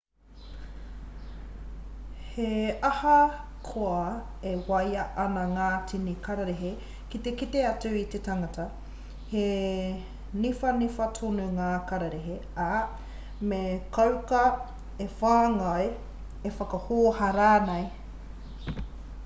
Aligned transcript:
he 2.29 2.45
ahakoa 2.89 4.05
e 4.51 4.53
waia 4.69 5.03
ana 5.23 5.41
ngā 5.51 5.67
tini 5.91 6.15
kararehe 6.27 6.71
ki 7.11 7.21
te 7.27 7.33
kite 7.41 7.61
atu 7.71 7.91
i 7.99 8.01
te 8.15 8.21
tangata 8.27 8.65
he 9.33 9.43
niwhaniwha 10.45 11.07
tonu 11.19 11.45
ngā 11.59 11.69
karerehe 11.91 12.37
ā 12.63 12.69
me 13.51 13.61
kauaka 13.99 14.41
e 15.05 15.07
whāngai 15.21 15.85
e 16.51 16.53
whakahōhā 16.57 17.31
rānei 17.37 17.87